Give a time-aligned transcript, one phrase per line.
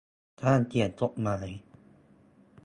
[0.43, 1.47] การเขียนจดหมาย